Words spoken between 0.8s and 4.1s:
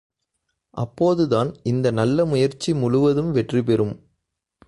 அப்போதுதான் இந்த நல்ல முயற்சி முழுவதும் வெற்றி பெறும்.